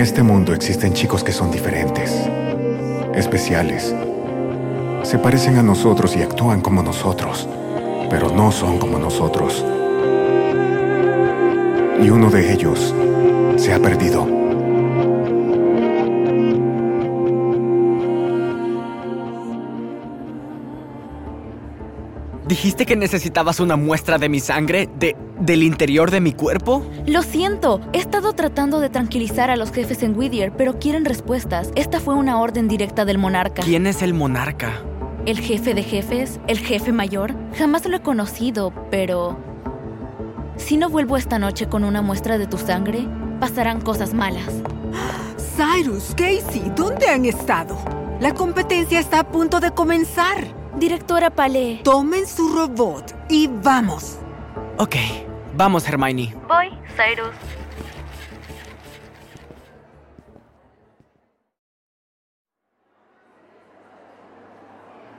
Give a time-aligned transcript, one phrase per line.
[0.00, 2.10] este mundo existen chicos que son diferentes,
[3.14, 3.94] especiales.
[5.02, 7.46] Se parecen a nosotros y actúan como nosotros,
[8.08, 9.62] pero no son como nosotros.
[12.02, 12.94] Y uno de ellos
[13.56, 14.39] se ha perdido.
[22.60, 24.86] ¿Dijiste que necesitabas una muestra de mi sangre?
[24.98, 26.84] ¿De, ¿Del interior de mi cuerpo?
[27.06, 31.70] Lo siento, he estado tratando de tranquilizar a los jefes en Whittier, pero quieren respuestas.
[31.74, 33.62] Esta fue una orden directa del monarca.
[33.62, 34.82] ¿Quién es el monarca?
[35.24, 36.38] ¿El jefe de jefes?
[36.48, 37.34] ¿El jefe mayor?
[37.56, 39.38] Jamás lo he conocido, pero...
[40.56, 43.08] Si no vuelvo esta noche con una muestra de tu sangre,
[43.40, 44.52] pasarán cosas malas.
[45.56, 47.78] Cyrus, Casey, ¿dónde han estado?
[48.20, 50.59] La competencia está a punto de comenzar.
[50.80, 51.82] Directora Palé.
[51.84, 54.18] Tomen su robot y vamos.
[54.78, 54.96] Ok,
[55.54, 56.34] vamos, Hermione.
[56.48, 57.34] Voy, Cyrus.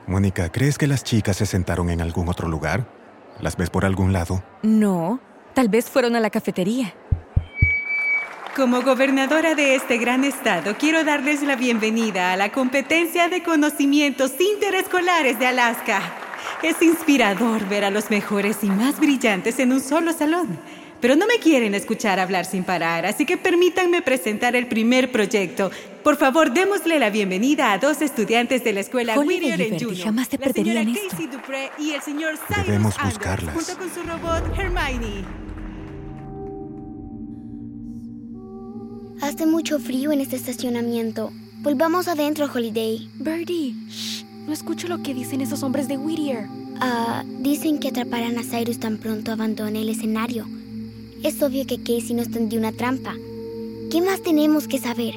[0.08, 2.88] Mónica, ¿crees que las chicas se sentaron en algún otro lugar?
[3.40, 4.44] ¿Las ves por algún lado?
[4.64, 5.20] No,
[5.54, 6.96] tal vez fueron a la cafetería.
[8.56, 14.34] Como gobernadora de este gran estado, quiero darles la bienvenida a la competencia de conocimientos
[14.42, 16.02] interescolares de Alaska.
[16.62, 20.60] Es inspirador ver a los mejores y más brillantes en un solo salón.
[21.00, 25.72] Pero no me quieren escuchar hablar sin parar, así que permítanme presentar el primer proyecto.
[26.04, 30.04] Por favor, démosle la bienvenida a dos estudiantes de la escuela Whittier en Juno.
[30.04, 33.56] jamás te la señora Casey Dupré y el señor Cyrus Debemos buscarlas.
[33.56, 35.51] junto con su robot Hermione.
[39.22, 41.32] Hace mucho frío en este estacionamiento.
[41.62, 43.08] Volvamos adentro, Holiday.
[43.20, 46.48] Birdie, shh, no escucho lo que dicen esos hombres de Whittier.
[46.80, 50.48] Ah, dicen que atraparán a Cyrus tan pronto abandone el escenario.
[51.22, 53.14] Es obvio que Casey nos tendió una trampa.
[53.92, 55.14] ¿Qué más tenemos que saber?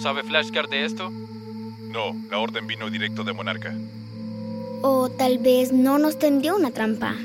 [0.00, 1.10] ¿Sabe Flashcard de esto?
[1.10, 3.74] No, la orden vino directo de Monarca.
[4.82, 7.16] O tal vez no nos tendió una trampa.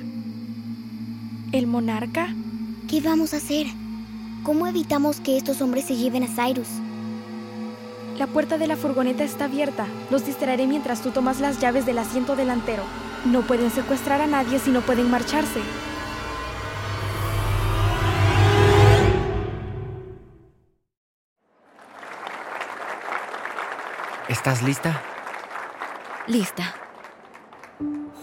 [1.51, 2.33] ¿El monarca?
[2.89, 3.67] ¿Qué vamos a hacer?
[4.43, 6.67] ¿Cómo evitamos que estos hombres se lleven a Cyrus?
[8.17, 9.85] La puerta de la furgoneta está abierta.
[10.09, 12.81] Los distraeré mientras tú tomas las llaves del asiento delantero.
[13.25, 15.59] No pueden secuestrar a nadie si no pueden marcharse.
[24.27, 25.03] ¿Estás lista?
[26.25, 26.73] Lista.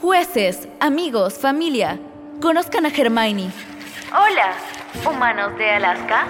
[0.00, 2.00] Jueces, amigos, familia,
[2.40, 3.52] conozcan a Hermione.
[4.10, 4.54] Hola,
[5.06, 6.26] humanos de Alaska?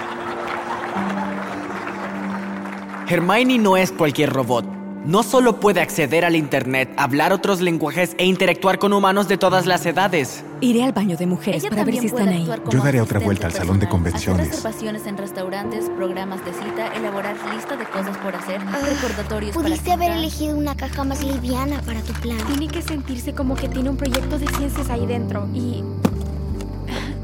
[3.09, 4.65] Hermione no es cualquier robot.
[5.05, 9.65] No solo puede acceder al Internet, hablar otros lenguajes e interactuar con humanos de todas
[9.65, 10.45] las edades.
[10.61, 12.47] Iré al baño de mujeres para ver si están ahí.
[12.69, 14.49] Yo daré otra vuelta al salón de convenciones.
[14.49, 19.93] reservaciones en restaurantes, programas de cita, elaborar lista de cosas por hacer, ah, recordatorios Pudiste
[19.93, 22.39] haber elegido una caja más liviana para tu plan.
[22.47, 25.83] Tiene que sentirse como que tiene un proyecto de ciencias ahí dentro y...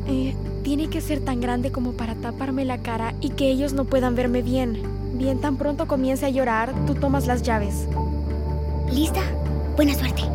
[0.07, 0.35] Eh,
[0.77, 4.17] tiene que ser tan grande como para taparme la cara y que ellos no puedan
[4.17, 4.83] verme bien.
[5.13, 7.87] Bien, tan pronto comience a llorar, tú tomas las llaves.
[8.91, 9.21] ¿Lista?
[9.77, 10.23] Buena suerte.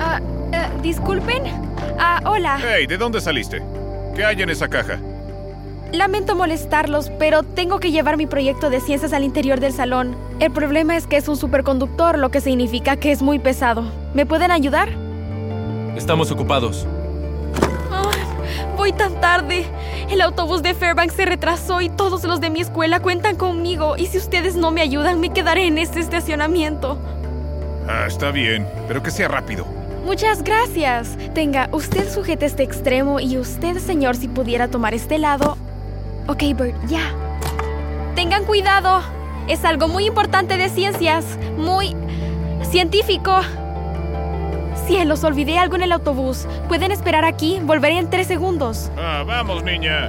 [0.00, 0.20] Ah,
[0.52, 1.42] eh, disculpen.
[1.98, 2.58] Ah, hola.
[2.62, 3.60] Hey, ¿de dónde saliste?
[4.14, 5.00] ¿Qué hay en esa caja?
[5.92, 10.16] Lamento molestarlos, pero tengo que llevar mi proyecto de ciencias al interior del salón.
[10.38, 13.84] El problema es que es un superconductor, lo que significa que es muy pesado.
[14.14, 14.88] ¿Me pueden ayudar?
[15.96, 16.86] Estamos ocupados
[18.76, 19.66] voy tan tarde.
[20.10, 23.96] El autobús de Fairbanks se retrasó y todos los de mi escuela cuentan conmigo.
[23.96, 26.98] Y si ustedes no me ayudan, me quedaré en este estacionamiento.
[27.88, 29.66] Ah, está bien, pero que sea rápido.
[30.04, 31.16] Muchas gracias.
[31.34, 35.56] Tenga, usted sujete este extremo y usted, señor, si pudiera tomar este lado.
[36.26, 37.12] Ok, Bert, ya.
[38.14, 39.02] Tengan cuidado.
[39.48, 41.24] Es algo muy importante de ciencias.
[41.56, 41.94] Muy
[42.62, 43.40] científico.
[44.88, 46.46] Cielos, olvidé algo en el autobús.
[46.66, 47.60] ¿Pueden esperar aquí?
[47.62, 48.90] Volveré en tres segundos.
[48.96, 50.08] Ah, vamos, niña.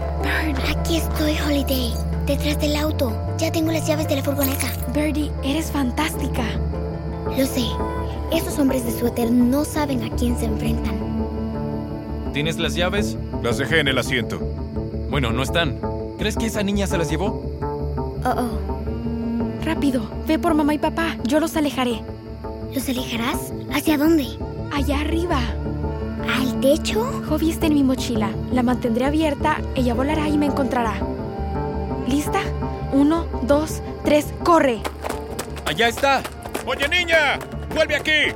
[0.69, 1.93] Aquí estoy, Holiday.
[2.25, 3.11] Detrás del auto.
[3.37, 4.67] Ya tengo las llaves de la furgoneta.
[4.93, 6.45] Birdie, eres fantástica.
[7.37, 7.65] Lo sé.
[8.31, 10.97] Esos hombres de suéter no saben a quién se enfrentan.
[12.31, 13.17] ¿Tienes las llaves?
[13.43, 14.39] Las dejé en el asiento.
[15.09, 15.77] Bueno, no están.
[16.17, 17.43] ¿Crees que esa niña se las llevó?
[18.23, 19.65] Oh, oh.
[19.65, 21.17] Rápido, ve por mamá y papá.
[21.25, 21.99] Yo los alejaré.
[22.73, 23.51] ¿Los alejarás?
[23.73, 24.27] ¿Hacia dónde?
[24.71, 25.39] Allá arriba.
[26.37, 27.03] ¿Al techo?
[27.29, 28.29] Hobby está en mi mochila.
[28.51, 30.93] La mantendré abierta, ella volará y me encontrará.
[32.07, 32.41] ¿Lista?
[32.91, 34.81] Uno, dos, tres, corre.
[35.65, 36.21] Allá está.
[36.65, 37.39] Oye, niña,
[37.75, 38.33] vuelve aquí.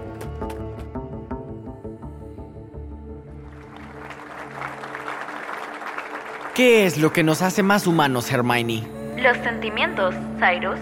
[6.56, 8.84] ¿Qué es lo que nos hace más humanos, Hermione?
[9.18, 10.80] Los sentimientos, Cyrus.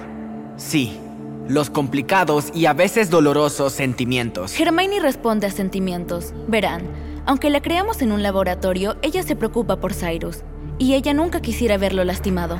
[0.58, 1.00] Sí,
[1.48, 4.60] los complicados y a veces dolorosos sentimientos.
[4.60, 6.34] Hermione responde a sentimientos.
[6.48, 6.84] Verán,
[7.26, 10.44] aunque la creamos en un laboratorio, ella se preocupa por Cyrus.
[10.78, 12.60] Y ella nunca quisiera verlo lastimado.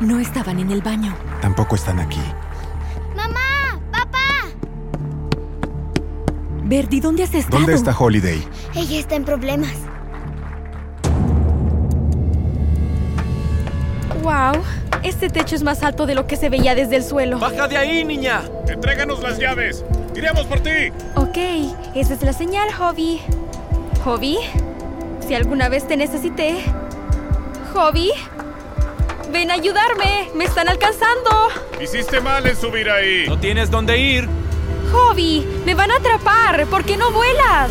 [0.00, 1.14] No estaban en el baño.
[1.40, 2.20] Tampoco están aquí.
[3.14, 3.80] ¡Mamá!
[3.92, 4.48] ¡Papá!
[6.64, 7.58] Verdi, ¿dónde has estado?
[7.58, 8.42] ¿Dónde está Holiday?
[8.74, 9.74] Ella está en problemas.
[14.22, 14.62] ¡Wow!
[15.02, 17.38] Este techo es más alto de lo que se veía desde el suelo.
[17.38, 18.42] ¡Baja de ahí, niña!
[18.68, 19.84] ¡Entréganos las llaves!
[20.14, 20.92] ¡Iremos por ti!
[21.14, 21.38] Ok,
[21.94, 23.20] esa es la señal, Hobby.
[24.04, 24.38] ¿Hobby?
[25.26, 26.58] Si alguna vez te necesité.
[27.72, 28.10] ¿Hobby?
[29.32, 30.28] ¡Ven a ayudarme!
[30.34, 31.30] ¡Me están alcanzando!
[31.80, 33.24] Hiciste mal en subir ahí.
[33.26, 34.28] No tienes dónde ir.
[34.92, 35.46] ¡Hobby!
[35.64, 36.66] ¡Me van a atrapar!
[36.66, 37.70] ¿Por qué no vuelas?